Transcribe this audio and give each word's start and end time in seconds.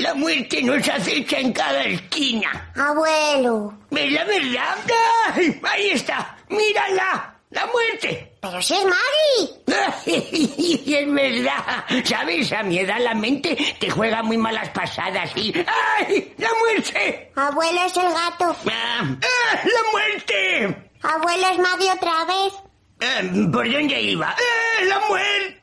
La 0.00 0.14
muerte 0.14 0.62
nos 0.62 0.88
acecha 0.88 1.38
en 1.38 1.52
cada 1.52 1.84
esquina. 1.84 2.72
Abuelo. 2.74 3.74
¿Es 3.90 4.10
la 4.12 4.24
verdad? 4.24 4.78
Ahí 5.62 5.90
está. 5.90 6.38
¡Mírala! 6.48 7.36
¡La 7.50 7.66
muerte! 7.66 8.32
Pero 8.40 8.62
si 8.62 8.74
es 8.76 8.84
Mari. 8.86 9.84
es 10.86 11.12
verdad. 11.12 11.84
¿Sabes? 12.04 12.50
A 12.50 12.62
mi 12.62 12.78
edad 12.78 12.98
la 12.98 13.14
mente 13.14 13.54
te 13.78 13.90
juega 13.90 14.22
muy 14.22 14.38
malas 14.38 14.70
pasadas 14.70 15.32
y... 15.36 15.52
¡Ay! 15.98 16.32
¡La 16.38 16.48
muerte! 16.60 17.30
Abuelo 17.36 17.84
es 17.84 17.96
el 17.98 18.10
gato. 18.10 18.56
Ah, 18.70 19.02
¡Ah! 19.02 19.60
¡La 19.64 19.90
muerte! 19.92 20.90
Abuelo 21.02 21.46
es 21.52 21.58
Mari 21.58 21.88
otra 21.90 22.24
vez. 22.24 22.54
Ah, 23.02 23.20
¿Por 23.52 23.70
dónde 23.70 24.00
iba? 24.00 24.30
¡Ah! 24.30 24.84
¡La 24.84 24.98
muerte! 25.00 25.59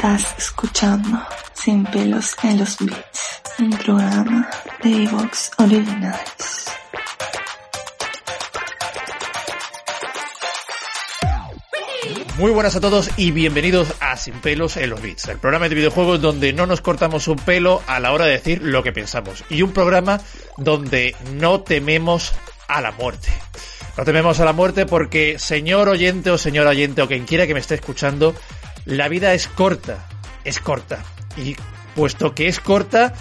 Estás 0.00 0.32
escuchando 0.38 1.18
Sin 1.54 1.84
pelos 1.84 2.36
en 2.44 2.60
los 2.60 2.78
beats, 2.78 3.42
un 3.58 3.70
programa 3.70 4.48
de 4.80 5.02
Evox 5.02 5.50
Originals. 5.58 6.66
Muy 12.36 12.52
buenas 12.52 12.76
a 12.76 12.80
todos 12.80 13.10
y 13.16 13.32
bienvenidos 13.32 13.92
a 13.98 14.16
Sin 14.16 14.34
pelos 14.34 14.76
en 14.76 14.90
los 14.90 15.02
beats, 15.02 15.26
el 15.26 15.38
programa 15.38 15.68
de 15.68 15.74
videojuegos 15.74 16.20
donde 16.20 16.52
no 16.52 16.66
nos 16.66 16.80
cortamos 16.80 17.26
un 17.26 17.38
pelo 17.40 17.82
a 17.88 17.98
la 17.98 18.12
hora 18.12 18.26
de 18.26 18.32
decir 18.34 18.62
lo 18.62 18.84
que 18.84 18.92
pensamos 18.92 19.42
y 19.50 19.62
un 19.62 19.72
programa 19.72 20.20
donde 20.58 21.16
no 21.32 21.62
tememos 21.62 22.34
a 22.68 22.80
la 22.80 22.92
muerte. 22.92 23.30
No 23.96 24.04
tememos 24.04 24.38
a 24.38 24.44
la 24.44 24.52
muerte 24.52 24.86
porque, 24.86 25.40
señor 25.40 25.88
oyente 25.88 26.30
o 26.30 26.38
señor 26.38 26.68
oyente 26.68 27.02
o 27.02 27.08
quien 27.08 27.24
quiera 27.24 27.48
que 27.48 27.54
me 27.54 27.58
esté 27.58 27.74
escuchando, 27.74 28.32
la 28.88 29.08
vida 29.08 29.34
es 29.34 29.48
corta, 29.48 30.08
es 30.44 30.60
corta. 30.60 31.04
Y 31.36 31.56
puesto 31.94 32.34
que 32.34 32.48
es 32.48 32.58
corta, 32.58 33.12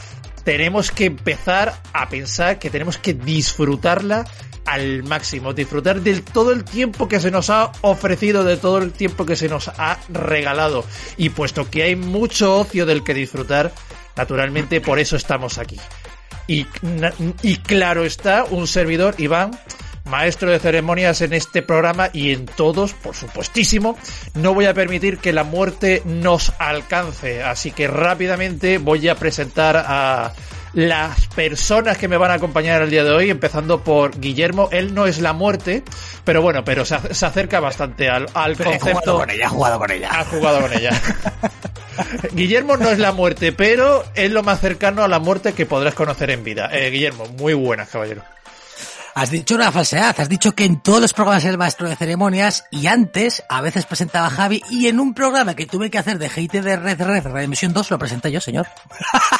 tenemos 0.46 0.92
que 0.92 1.06
empezar 1.06 1.76
a 1.92 2.08
pensar 2.08 2.58
que 2.58 2.70
tenemos 2.70 2.98
que 2.98 3.14
disfrutarla 3.14 4.26
al 4.66 5.04
máximo, 5.04 5.54
disfrutar 5.54 6.02
de 6.02 6.22
todo 6.22 6.52
el 6.52 6.64
tiempo 6.64 7.08
que 7.10 7.20
se 7.20 7.32
nos 7.32 7.50
ha 7.50 7.74
ofrecido, 7.82 8.46
de 8.46 8.56
todo 8.56 8.78
el 8.78 8.94
tiempo 8.94 9.26
que 9.26 9.36
se 9.36 9.50
nos 9.50 9.68
ha 9.68 10.00
regalado. 10.08 10.86
Y 11.18 11.30
puesto 11.30 11.70
que 11.70 11.84
hay 11.84 11.96
mucho 11.98 12.60
ocio 12.60 12.86
del 12.86 13.04
que 13.04 13.14
disfrutar, 13.14 13.74
naturalmente 14.16 14.80
por 14.80 15.00
eso 15.00 15.18
estamos 15.18 15.58
aquí. 15.58 15.80
Y, 16.48 16.66
y 17.42 17.58
claro 17.58 18.06
está, 18.06 18.46
un 18.46 18.68
servidor, 18.68 19.16
Iván, 19.18 19.52
maestro 20.08 20.52
de 20.52 20.60
ceremonias 20.60 21.22
en 21.22 21.34
este 21.34 21.62
programa 21.62 22.10
y 22.14 22.32
en 22.32 22.46
todos, 22.46 22.94
por 22.94 23.16
supuestísimo, 23.16 23.98
no 24.34 24.54
voy 24.54 24.66
a 24.66 24.74
permitir 24.74 25.20
que 25.20 25.34
la 25.34 25.44
muerte 25.44 26.02
nos 26.06 26.54
alcance. 26.60 27.44
Así 27.44 27.72
que 27.72 27.88
rápidamente 27.88 28.78
voy 28.78 29.08
a 29.08 29.16
presentar 29.16 29.78
a 29.78 30.34
las 30.74 31.28
personas 31.28 31.98
que 31.98 32.08
me 32.08 32.18
van 32.18 32.32
a 32.32 32.36
acompañar 32.36 32.82
el 32.82 32.90
día 32.90 33.04
de 33.04 33.12
hoy, 33.12 33.30
empezando 33.30 33.84
por 33.84 34.20
Guillermo. 34.20 34.70
Él 34.72 34.94
no 34.94 35.08
es 35.08 35.20
la 35.20 35.34
muerte, 35.34 35.84
pero 36.24 36.42
bueno, 36.42 36.64
pero 36.64 36.86
se, 36.86 37.14
se 37.14 37.26
acerca 37.26 37.60
bastante 37.60 38.10
al, 38.10 38.28
al 38.34 38.56
concepto. 38.56 38.92
jugado 38.92 39.18
con 39.20 39.30
ella, 39.30 39.46
he 39.46 39.50
jugado 39.50 39.80
con 39.80 39.92
ella. 39.92 40.10
Ha 40.12 40.26
jugado 40.26 40.62
con 40.62 40.74
ella. 40.74 40.92
Guillermo 42.34 42.78
no 42.78 42.90
es 42.90 43.00
la 43.00 43.12
muerte, 43.12 43.52
pero 43.52 44.04
es 44.14 44.32
lo 44.32 44.44
más 44.44 44.60
cercano 44.60 45.04
a 45.04 45.08
la 45.08 45.20
muerte 45.20 45.54
que 45.54 45.66
podrás 45.66 45.96
conocer 45.96 46.30
en 46.30 46.44
vida. 46.44 46.70
Eh, 46.72 46.90
Guillermo, 46.92 47.26
muy 47.40 47.54
buenas, 47.54 47.90
caballero. 47.90 48.24
Has 49.18 49.32
dicho 49.32 49.56
una 49.56 49.72
falsedad, 49.72 50.16
has 50.20 50.30
dicho 50.30 50.52
que 50.52 50.64
en 50.64 50.80
todos 50.80 51.02
los 51.02 51.12
programas 51.12 51.44
eres 51.44 51.58
maestro 51.58 51.90
de 51.90 51.96
ceremonias 51.96 52.66
y 52.70 52.86
antes 52.86 53.42
a 53.50 53.62
veces 53.62 53.88
presentaba 53.88 54.28
a 54.28 54.30
Javi 54.30 54.62
y 54.70 54.90
en 54.90 55.00
un 55.00 55.16
programa 55.16 55.56
que 55.56 55.66
tuve 55.66 55.90
que 55.90 55.98
hacer 55.98 56.20
de 56.20 56.30
GT 56.30 56.62
de 56.62 56.76
Red 56.76 57.02
Red 57.02 57.26
Redemisión 57.26 57.74
2 57.74 57.90
lo 57.90 57.98
presenté 57.98 58.32
yo, 58.32 58.40
señor. 58.40 58.68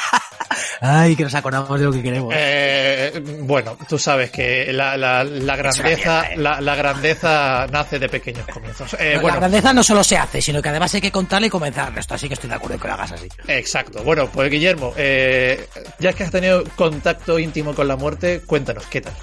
Ay, 0.80 1.14
que 1.14 1.22
nos 1.22 1.34
acordamos 1.36 1.78
de 1.78 1.84
lo 1.84 1.92
que 1.92 2.02
queremos. 2.02 2.34
Eh, 2.36 3.22
bueno, 3.42 3.78
tú 3.88 4.00
sabes 4.00 4.32
que 4.32 4.72
la, 4.72 4.96
la, 4.96 5.22
la 5.22 5.54
grandeza, 5.54 6.24
la, 6.34 6.60
la, 6.60 6.74
grandeza 6.74 7.68
nace 7.70 8.00
de 8.00 8.08
pequeños 8.08 8.48
comienzos. 8.48 8.96
Eh, 8.98 9.14
la 9.14 9.20
bueno, 9.20 9.38
grandeza 9.38 9.72
no 9.72 9.84
solo 9.84 10.02
se 10.02 10.18
hace, 10.18 10.42
sino 10.42 10.60
que 10.60 10.70
además 10.70 10.92
hay 10.94 11.00
que 11.00 11.12
contarle 11.12 11.46
y 11.46 11.50
comenzar 11.50 11.96
esto, 11.96 12.14
así 12.14 12.26
que 12.26 12.34
estoy 12.34 12.50
de 12.50 12.56
acuerdo 12.56 12.80
que 12.80 12.88
lo 12.88 12.94
hagas 12.94 13.12
así. 13.12 13.28
Exacto. 13.46 14.02
Bueno, 14.02 14.28
pues 14.28 14.50
Guillermo, 14.50 14.92
eh, 14.96 15.68
ya 16.00 16.12
que 16.14 16.24
has 16.24 16.32
tenido 16.32 16.64
contacto 16.74 17.38
íntimo 17.38 17.76
con 17.76 17.86
la 17.86 17.94
muerte, 17.94 18.42
cuéntanos, 18.44 18.84
¿qué 18.86 19.02
tal? 19.02 19.14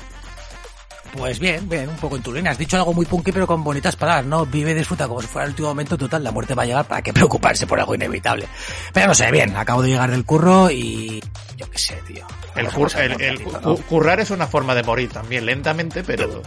Pues 1.18 1.40
bien, 1.40 1.68
bien, 1.70 1.88
un 1.88 1.96
poco 1.96 2.18
en 2.18 2.22
tu 2.22 2.34
línea. 2.34 2.52
Has 2.52 2.58
dicho 2.58 2.78
algo 2.78 2.94
muy 2.94 3.06
punky 3.06 3.32
pero 3.32 3.48
con 3.48 3.64
bonitas 3.64 3.96
palabras, 3.96 4.26
¿no? 4.26 4.46
Vive 4.46 4.72
y 4.72 4.74
disfruta 4.74 5.08
como 5.08 5.22
si 5.22 5.28
fuera 5.28 5.46
el 5.46 5.52
último 5.52 5.70
momento 5.70 5.98
total. 5.98 6.24
La 6.24 6.32
muerte 6.32 6.54
va 6.54 6.64
a 6.64 6.66
llegar 6.66 6.86
para 6.86 7.02
qué 7.02 7.14
preocuparse 7.14 7.66
por 7.66 7.80
algo 7.80 7.96
inevitable. 7.96 8.48
Pero 8.94 9.08
no 9.08 9.14
sé, 9.14 9.32
bien, 9.32 9.56
acabo 9.56 9.82
de 9.82 9.90
llegar 9.90 10.12
del 10.12 10.26
curro 10.26 10.70
y... 10.70 11.24
Yo 11.56 11.70
qué 11.70 11.78
sé, 11.78 12.02
tío. 12.06 12.26
El, 12.56 12.68
cur 12.68 12.92
el, 12.98 13.22
el 13.22 13.42
cu 13.42 13.82
currar 13.84 14.20
es 14.20 14.30
una 14.30 14.48
forma 14.48 14.76
de 14.76 14.84
morir 14.84 15.10
también, 15.10 15.46
lentamente, 15.46 16.04
pero... 16.04 16.42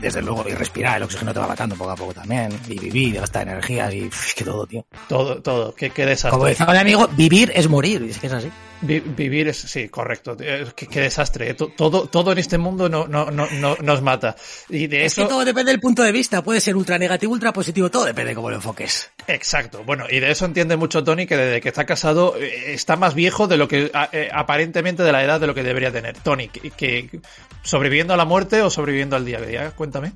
Desde 0.00 0.22
luego, 0.22 0.44
y 0.48 0.52
respirar, 0.52 0.98
el 0.98 1.02
oxígeno 1.02 1.34
te 1.34 1.40
va 1.40 1.48
matando 1.48 1.74
poco 1.74 1.90
a 1.90 1.96
poco 1.96 2.14
también. 2.14 2.48
Y 2.68 2.78
vivir, 2.78 3.08
y 3.08 3.18
gastar 3.18 3.48
energías, 3.48 3.92
y 3.92 4.08
que 4.36 4.44
todo, 4.44 4.64
tío. 4.64 4.86
Todo, 5.08 5.42
todo, 5.42 5.74
qué, 5.74 5.90
qué 5.90 6.06
desastre. 6.06 6.30
Como 6.30 6.44
decía 6.44 6.64
mi 6.66 6.78
amigo, 6.78 7.08
vivir 7.08 7.52
es 7.54 7.68
morir, 7.68 8.02
y 8.06 8.10
es 8.10 8.18
que 8.18 8.28
es 8.28 8.32
así. 8.32 8.50
Vi 8.82 9.00
vivir 9.00 9.48
es, 9.48 9.58
sí, 9.58 9.88
correcto. 9.88 10.36
Qué, 10.36 10.86
qué 10.86 11.00
desastre. 11.00 11.54
Todo, 11.54 12.06
todo 12.06 12.32
en 12.32 12.38
este 12.38 12.56
mundo 12.56 12.88
no, 12.88 13.06
no, 13.06 13.30
no, 13.30 13.46
no 13.50 13.76
nos 13.80 14.02
mata. 14.02 14.36
Y 14.68 14.86
de 14.86 15.04
es 15.04 15.12
eso... 15.12 15.22
que 15.22 15.28
todo 15.28 15.44
depende 15.44 15.70
del 15.72 15.80
punto 15.80 16.02
de 16.02 16.12
vista. 16.12 16.42
Puede 16.42 16.60
ser 16.60 16.76
ultra 16.76 16.98
negativo, 16.98 17.32
ultra 17.32 17.52
positivo. 17.52 17.90
Todo 17.90 18.04
depende 18.04 18.30
de 18.30 18.34
cómo 18.34 18.50
lo 18.50 18.56
enfoques. 18.56 19.10
Exacto. 19.26 19.84
Bueno, 19.84 20.06
y 20.08 20.20
de 20.20 20.30
eso 20.30 20.46
entiende 20.46 20.76
mucho 20.76 21.04
Tony, 21.04 21.26
que 21.26 21.36
desde 21.36 21.60
que 21.60 21.68
está 21.68 21.84
casado 21.84 22.36
eh, 22.38 22.72
está 22.72 22.96
más 22.96 23.14
viejo 23.14 23.46
de 23.46 23.56
lo 23.56 23.68
que 23.68 23.90
eh, 24.12 24.30
aparentemente 24.32 25.02
de 25.02 25.12
la 25.12 25.22
edad 25.22 25.40
de 25.40 25.46
lo 25.46 25.54
que 25.54 25.62
debería 25.62 25.92
tener. 25.92 26.16
Tony, 26.18 26.48
que, 26.48 26.70
que 26.70 27.20
sobreviviendo 27.62 28.14
a 28.14 28.16
la 28.16 28.24
muerte 28.24 28.62
o 28.62 28.70
sobreviviendo 28.70 29.16
al 29.16 29.24
día 29.24 29.38
a 29.38 29.42
día, 29.42 29.70
cuéntame. 29.72 30.12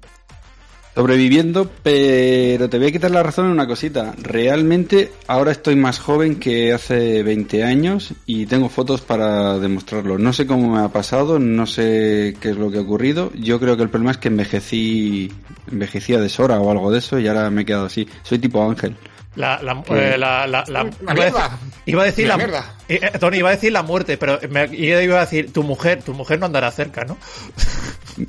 Sobreviviendo, 0.94 1.68
pero 1.82 2.68
te 2.70 2.78
voy 2.78 2.86
a 2.86 2.92
quitar 2.92 3.10
la 3.10 3.24
razón 3.24 3.46
en 3.46 3.52
una 3.52 3.66
cosita. 3.66 4.14
Realmente 4.22 5.10
ahora 5.26 5.50
estoy 5.50 5.74
más 5.74 5.98
joven 5.98 6.38
que 6.38 6.72
hace 6.72 7.24
20 7.24 7.64
años 7.64 8.14
y 8.26 8.46
tengo 8.46 8.68
fotos 8.68 9.00
para 9.00 9.58
demostrarlo. 9.58 10.18
No 10.18 10.32
sé 10.32 10.46
cómo 10.46 10.76
me 10.76 10.84
ha 10.84 10.88
pasado, 10.90 11.40
no 11.40 11.66
sé 11.66 12.36
qué 12.40 12.50
es 12.50 12.56
lo 12.56 12.70
que 12.70 12.78
ha 12.78 12.82
ocurrido. 12.82 13.32
Yo 13.34 13.58
creo 13.58 13.76
que 13.76 13.82
el 13.82 13.88
problema 13.88 14.12
es 14.12 14.18
que 14.18 14.28
envejecí, 14.28 15.32
envejecía 15.70 16.20
de 16.20 16.28
Sora 16.28 16.60
o 16.60 16.70
algo 16.70 16.92
de 16.92 16.98
eso 16.98 17.18
y 17.18 17.26
ahora 17.26 17.50
me 17.50 17.62
he 17.62 17.64
quedado 17.64 17.86
así. 17.86 18.06
Soy 18.22 18.38
tipo 18.38 18.62
Ángel. 18.62 18.96
La, 19.34 19.60
la, 19.60 19.82
eh, 19.90 20.16
la, 20.16 20.46
la, 20.46 20.64
la 20.68 20.86
iba, 21.12 21.22
a 21.22 21.24
decir, 21.24 21.40
iba, 21.86 22.02
a 22.02 22.06
decir, 22.06 22.28
la, 22.28 22.76
eh, 22.88 23.00
Tony 23.18 23.38
iba 23.38 23.48
a 23.48 23.52
decir 23.52 23.72
la 23.72 23.82
muerte, 23.82 24.16
pero 24.16 24.38
me, 24.48 24.66
iba 24.76 25.16
a 25.16 25.20
decir 25.22 25.52
tu 25.52 25.64
mujer, 25.64 26.04
tu 26.04 26.14
mujer 26.14 26.38
no 26.38 26.46
andará 26.46 26.70
cerca, 26.70 27.04
¿no? 27.04 27.18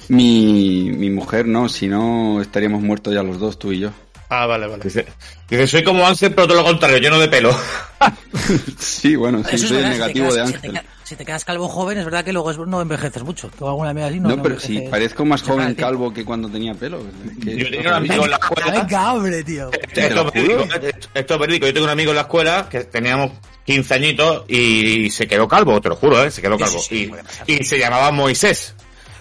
Mi, 0.09 0.89
mi 0.91 1.09
mujer 1.09 1.45
no, 1.45 1.69
si 1.69 1.87
no 1.87 2.41
estaríamos 2.41 2.81
muertos 2.81 3.13
ya 3.13 3.23
los 3.23 3.39
dos, 3.39 3.59
tú 3.59 3.71
y 3.71 3.79
yo. 3.79 3.91
Ah, 4.27 4.47
vale, 4.47 4.65
vale. 4.65 4.83
Dice, 4.83 5.05
dice 5.47 5.67
soy 5.67 5.83
como 5.83 6.05
Ángel, 6.07 6.33
pero 6.33 6.47
todo 6.47 6.57
lo 6.57 6.63
contrario, 6.63 6.97
lleno 6.97 7.19
de 7.19 7.27
pelo. 7.27 7.55
sí, 8.79 9.15
bueno, 9.15 9.43
sí, 9.49 9.57
soy 9.59 9.77
verdad, 9.77 9.89
negativo 9.91 10.31
si 10.31 10.37
de 10.37 10.41
te, 10.43 10.47
Ángel. 10.47 10.61
quedas, 10.61 10.83
si, 10.83 10.87
te, 11.03 11.09
si 11.09 11.15
te 11.15 11.25
quedas 11.25 11.45
calvo 11.45 11.67
joven, 11.67 11.97
es 11.99 12.05
verdad 12.05 12.25
que 12.25 12.33
luego 12.33 12.49
es, 12.51 12.57
no 12.57 12.81
envejeces 12.81 13.23
mucho. 13.23 13.49
Tengo 13.49 13.69
alguna 13.69 13.91
amiga 13.91 14.07
así, 14.07 14.19
no, 14.19 14.29
No, 14.29 14.37
no 14.37 14.43
pero 14.43 14.59
sí, 14.59 14.81
parezco 14.89 15.25
más 15.25 15.43
joven 15.43 15.75
calvo 15.75 16.11
que 16.11 16.25
cuando 16.25 16.49
tenía 16.49 16.73
pelo. 16.73 17.03
Que- 17.43 17.55
Yo 17.57 17.69
tenía 17.69 17.89
un 17.89 17.93
amigo 17.95 18.23
en 18.25 18.31
la 18.31 18.37
escuela. 18.37 19.11
Hombre, 19.13 19.43
tío. 19.43 19.69
Esto 19.71 20.01
es 20.01 20.33
verídico, 20.33 20.65
esto 21.13 21.33
es 21.35 21.39
verídico. 21.39 21.67
Yo 21.67 21.73
tengo 21.73 21.85
un 21.85 21.91
amigo 21.91 22.09
en 22.11 22.15
la 22.15 22.21
escuela 22.23 22.67
que 22.69 22.83
teníamos 22.85 23.31
15 23.65 23.93
añitos 23.93 24.45
y 24.49 25.09
se 25.11 25.27
quedó 25.27 25.47
calvo, 25.47 25.79
te 25.79 25.89
lo 25.89 25.95
juro, 25.95 26.23
¿eh? 26.23 26.31
Se 26.31 26.41
quedó 26.41 26.57
calvo. 26.57 26.79
Sí, 26.79 26.85
sí, 26.89 26.99
sí, 27.03 27.07
puede 27.09 27.23
pasar. 27.23 27.43
y, 27.49 27.61
y 27.61 27.63
se 27.63 27.77
llamaba 27.77 28.11
Moisés. 28.11 28.73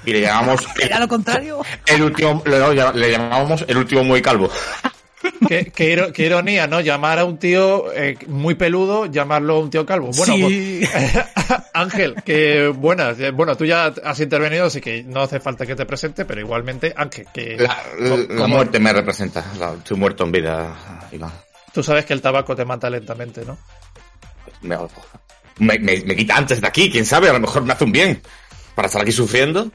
Y 0.07 0.13
le 0.13 0.21
llamamos 0.21 0.63
Era 0.81 0.99
lo 0.99 1.09
contrario. 1.09 1.61
el 1.87 2.03
último, 2.03 2.43
le, 2.47 2.93
le 2.99 3.11
llamábamos 3.11 3.65
el 3.69 3.77
último 3.77 4.05
muy 4.05 4.21
calvo. 4.23 4.51
Qué, 5.49 5.73
qué, 5.75 5.91
iro- 5.97 6.13
qué 6.13 6.27
ironía, 6.27 6.67
¿no? 6.67 6.83
Llamar 6.83 7.19
a 7.19 7.25
un 7.25 7.39
tío 7.39 7.91
eh, 7.95 8.19
muy 8.27 8.57
peludo, 8.57 9.07
llamarlo 9.07 9.59
un 9.59 9.71
tío 9.71 9.87
calvo. 9.87 10.11
Bueno, 10.15 10.35
Sí. 10.37 10.83
pues, 10.93 11.25
Ángel, 11.73 12.17
que 12.23 12.69
buenas. 12.69 13.19
eh, 13.21 13.31
Bueno, 13.31 13.56
tú 13.56 13.65
ya 13.65 13.87
has 14.05 14.21
intervenido, 14.21 14.67
así 14.67 14.83
que 14.83 15.03
no 15.03 15.23
hace 15.23 15.41
falta 15.41 15.65
que 15.65 15.75
te 15.75 15.87
presente, 15.87 16.27
pero 16.27 16.43
igualmente, 16.43 16.93
Ángel, 16.95 17.27
que 17.33 17.57
La, 17.59 17.75
la- 18.00 18.17
la 18.19 18.27
como- 18.27 18.49
muerte 18.49 18.79
me 18.79 18.93
representa. 18.93 19.43
La- 19.59 19.73
estoy 19.73 19.97
muerto 19.97 20.25
en 20.25 20.33
vida, 20.33 20.77
Iván. 21.11 21.33
tú 21.73 21.83
sabes 21.83 22.05
que 22.05 22.12
el 22.12 22.21
tabaco 22.21 22.55
te 22.55 22.67
mata 22.67 22.91
lentamente, 22.91 23.47
¿no? 23.47 23.57
Me, 24.61 24.77
me, 25.59 25.79
me- 25.79 26.03
me 26.05 26.17
quita 26.17 26.37
antes 26.37 26.61
de 26.61 26.67
aquí, 26.67 26.91
quién 26.91 27.07
sabe, 27.07 27.31
a 27.31 27.33
lo 27.33 27.41
mejor 27.41 27.62
me 27.65 27.73
hace 27.73 27.85
un 27.85 27.93
bien. 27.93 28.21
Para 28.75 28.87
estar 28.89 29.00
aquí 29.00 29.12
sufriendo. 29.12 29.71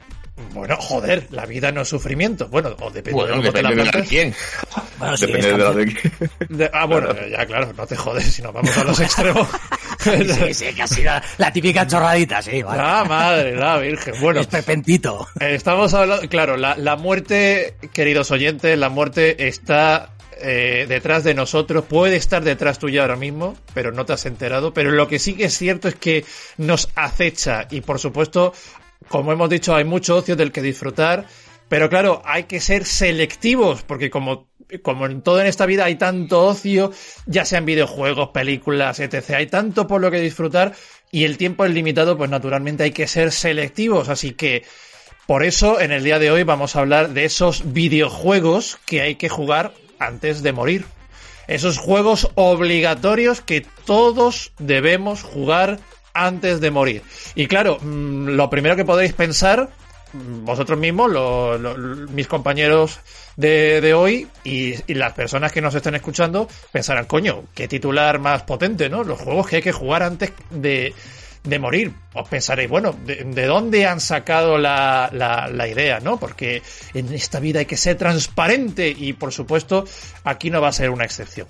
Bueno, 0.52 0.76
joder, 0.76 1.26
la 1.30 1.46
vida 1.46 1.70
no 1.72 1.82
es 1.82 1.88
sufrimiento. 1.88 2.48
Bueno, 2.48 2.74
o 2.80 2.90
depende 2.90 3.12
Bueno, 3.20 3.36
de 3.36 3.40
cómo 3.40 3.52
te 3.52 3.62
la 3.62 3.90
de 3.92 4.04
quién. 4.06 4.34
Bueno, 4.98 5.16
sí, 5.16 5.26
Depende 5.26 5.52
de 5.52 5.58
la 5.58 5.72
de 5.72 6.20
De- 6.48 6.70
ah, 6.74 6.84
bueno, 6.86 7.08
ya 7.26 7.46
claro, 7.46 7.72
no 7.74 7.86
te 7.86 7.96
jodes 7.96 8.24
si 8.24 8.42
nos 8.42 8.52
vamos 8.52 8.76
a 8.76 8.84
los 8.84 9.00
extremos. 9.00 9.48
Sí, 9.98 10.54
sí, 10.54 10.66
casi 10.76 11.02
la, 11.02 11.22
la 11.38 11.50
típica 11.52 11.86
chorradita, 11.86 12.42
sí, 12.42 12.62
vale. 12.62 12.82
Ah, 12.84 13.04
madre, 13.08 13.56
la 13.56 13.78
virgen. 13.78 14.14
Bueno, 14.20 14.40
Es 14.40 14.46
pepentito. 14.46 15.26
Estamos 15.40 15.94
hablando, 15.94 16.28
claro, 16.28 16.56
la, 16.58 16.76
la 16.76 16.96
muerte, 16.96 17.76
queridos 17.92 18.30
oyentes, 18.30 18.78
la 18.78 18.90
muerte 18.90 19.48
está 19.48 20.10
eh, 20.42 20.84
detrás 20.88 21.24
de 21.24 21.32
nosotros, 21.34 21.84
puede 21.86 22.16
estar 22.16 22.42
detrás 22.44 22.78
tuyo 22.78 23.00
ahora 23.02 23.16
mismo, 23.16 23.56
pero 23.72 23.92
no 23.92 24.04
te 24.04 24.12
has 24.12 24.26
enterado. 24.26 24.74
Pero 24.74 24.90
lo 24.90 25.08
que 25.08 25.18
sí 25.18 25.34
que 25.34 25.44
es 25.44 25.56
cierto 25.56 25.88
es 25.88 25.94
que 25.94 26.24
nos 26.58 26.90
acecha 26.94 27.66
y 27.70 27.80
por 27.80 27.98
supuesto, 27.98 28.52
como 29.08 29.32
hemos 29.32 29.50
dicho, 29.50 29.74
hay 29.74 29.84
mucho 29.84 30.16
ocio 30.16 30.36
del 30.36 30.52
que 30.52 30.62
disfrutar. 30.62 31.26
Pero 31.68 31.88
claro, 31.88 32.20
hay 32.24 32.44
que 32.44 32.60
ser 32.60 32.84
selectivos, 32.84 33.82
porque 33.82 34.10
como, 34.10 34.48
como 34.82 35.06
en 35.06 35.22
todo 35.22 35.40
en 35.40 35.46
esta 35.46 35.66
vida 35.66 35.84
hay 35.84 35.94
tanto 35.94 36.44
ocio, 36.46 36.90
ya 37.26 37.44
sean 37.44 37.64
videojuegos, 37.64 38.30
películas, 38.30 38.98
etc. 38.98 39.30
Hay 39.36 39.46
tanto 39.46 39.86
por 39.86 40.00
lo 40.00 40.10
que 40.10 40.20
disfrutar 40.20 40.72
y 41.12 41.24
el 41.24 41.36
tiempo 41.36 41.64
es 41.64 41.72
limitado, 41.72 42.18
pues 42.18 42.28
naturalmente 42.28 42.82
hay 42.82 42.90
que 42.90 43.06
ser 43.06 43.30
selectivos. 43.30 44.08
Así 44.08 44.32
que 44.32 44.64
por 45.30 45.44
eso, 45.44 45.80
en 45.80 45.92
el 45.92 46.02
día 46.02 46.18
de 46.18 46.32
hoy 46.32 46.42
vamos 46.42 46.74
a 46.74 46.80
hablar 46.80 47.10
de 47.10 47.24
esos 47.24 47.72
videojuegos 47.72 48.80
que 48.84 49.00
hay 49.00 49.14
que 49.14 49.28
jugar 49.28 49.72
antes 50.00 50.42
de 50.42 50.52
morir. 50.52 50.86
Esos 51.46 51.78
juegos 51.78 52.30
obligatorios 52.34 53.40
que 53.40 53.64
todos 53.84 54.50
debemos 54.58 55.22
jugar 55.22 55.78
antes 56.14 56.60
de 56.60 56.70
morir. 56.70 57.02
Y 57.34 57.46
claro, 57.46 57.78
mm, 57.80 58.28
lo 58.28 58.50
primero 58.50 58.76
que 58.76 58.84
podéis 58.84 59.12
pensar, 59.12 59.68
mm, 60.12 60.44
vosotros 60.44 60.78
mismos, 60.78 61.10
mis 62.10 62.26
compañeros 62.26 63.00
de, 63.36 63.94
hoy 63.94 64.28
y, 64.44 64.92
las 64.94 65.12
personas 65.14 65.52
que 65.52 65.60
nos 65.60 65.74
estén 65.74 65.94
escuchando, 65.94 66.48
pensarán, 66.72 67.06
coño, 67.06 67.44
qué 67.54 67.68
titular 67.68 68.18
más 68.18 68.42
potente, 68.42 68.88
¿no? 68.88 69.04
Los 69.04 69.20
juegos 69.20 69.48
que 69.48 69.56
hay 69.56 69.62
que 69.62 69.72
jugar 69.72 70.02
antes 70.02 70.32
de, 70.50 70.94
de 71.44 71.58
morir. 71.58 71.92
Os 72.14 72.28
pensaréis, 72.28 72.68
bueno, 72.68 72.94
¿de, 73.04 73.46
dónde 73.46 73.86
han 73.86 74.00
sacado 74.00 74.58
la, 74.58 75.10
la, 75.12 75.68
idea, 75.68 76.00
no? 76.00 76.18
Porque 76.18 76.62
en 76.94 77.12
esta 77.12 77.40
vida 77.40 77.60
hay 77.60 77.66
que 77.66 77.76
ser 77.76 77.96
transparente 77.96 78.88
y, 78.88 79.12
por 79.14 79.32
supuesto, 79.32 79.84
aquí 80.24 80.50
no 80.50 80.60
va 80.60 80.68
a 80.68 80.72
ser 80.72 80.90
una 80.90 81.04
excepción. 81.04 81.46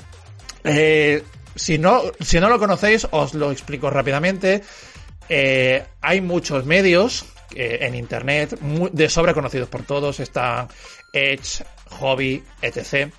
Eh, 0.64 1.22
si, 1.54 1.78
no, 1.78 2.02
si 2.20 2.40
no 2.40 2.48
lo 2.48 2.58
conocéis, 2.58 3.06
os 3.10 3.34
lo 3.34 3.52
explico 3.52 3.90
rápidamente. 3.90 4.62
Eh, 5.28 5.84
hay 6.00 6.20
muchos 6.20 6.64
medios 6.66 7.24
eh, 7.54 7.78
en 7.82 7.94
Internet, 7.94 8.58
de 8.60 9.08
sobra 9.08 9.34
conocidos 9.34 9.68
por 9.68 9.82
todos. 9.82 10.20
Está 10.20 10.68
Edge, 11.12 11.64
Hobby, 11.90 12.42
etc 12.62 13.12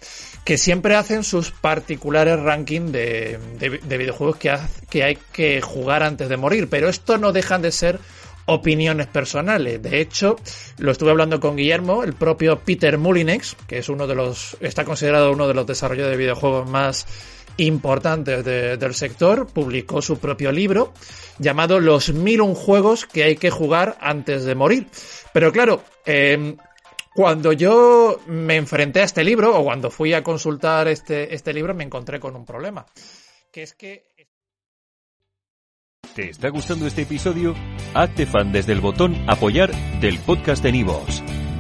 que 0.44 0.57
siempre 0.57 0.95
hacen 0.95 1.24
sus 1.24 1.51
particulares 1.51 2.39
rankings 2.39 2.92
de, 2.92 3.39
de, 3.60 3.98
videojuegos 3.98 4.38
que, 4.38 4.57
que 4.89 5.04
hay 5.04 5.18
que 5.31 5.62
jugar 5.62 6.04
antes 6.04 6.30
de 6.30 6.38
morir, 6.38 6.68
pero 6.69 6.89
esto 6.89 7.18
no 7.18 7.31
dejan 7.31 7.62
de 7.62 7.72
ser 7.72 8.00
opiniones 8.45 9.07
personales. 9.07 9.81
De 9.81 10.01
hecho, 10.01 10.38
lo 10.80 10.92
estuve 10.92 11.12
hablando 11.12 11.39
con 11.39 11.56
Guillermo, 11.56 12.04
el 12.04 12.13
propio 12.13 12.60
Peter 12.60 12.98
Mulinex, 12.98 13.56
que 13.68 13.78
es 13.78 13.89
uno 13.89 14.07
de 14.07 14.16
los, 14.16 14.57
está 14.62 14.83
considerado 14.83 15.31
uno 15.31 15.48
de 15.48 15.54
los 15.54 15.68
desarrolladores 15.68 16.18
de 16.18 16.24
videojuegos 16.24 16.68
más 16.68 17.06
importantes 17.66 18.44
del 18.44 18.94
sector, 18.94 19.48
publicó 19.48 20.02
su 20.02 20.19
propio 20.19 20.52
libro 20.52 20.94
llamado 21.40 21.80
Los 21.80 22.13
mil 22.13 22.42
un 22.42 22.56
juegos 22.56 23.06
que 23.06 23.24
hay 23.24 23.36
que 23.36 23.50
jugar 23.50 23.98
antes 24.02 24.44
de 24.46 24.56
morir. 24.56 24.88
Pero 25.34 25.52
claro, 25.52 25.84
eh, 26.06 26.56
cuando 27.13 27.52
yo 27.52 28.19
me 28.28 28.56
enfrenté 28.56 29.02
a 29.02 29.06
este 29.06 29.24
libro, 29.24 29.58
o 29.58 29.63
cuando 29.63 29.92
fui 29.92 30.13
a 30.13 30.24
consultar 30.24 30.88
este, 30.88 31.34
este 31.34 31.54
libro, 31.54 31.74
me 31.74 31.84
encontré 31.84 32.19
con 32.19 32.36
un 32.36 32.46
problema. 32.46 32.86
Que 33.52 33.64
es 33.64 33.74
que. 33.74 34.06
¿Te 36.16 36.30
está 36.30 36.50
gustando 36.50 36.88
este 36.88 37.04
episodio? 37.04 37.56
Hazte 37.94 38.25
fan 38.25 38.52
desde 38.52 38.74
el 38.74 38.81
botón 38.81 39.16
Apoyar 39.28 39.72
del 40.00 40.19
podcast 40.19 40.64
de 40.64 40.72
Nivos. 40.72 41.24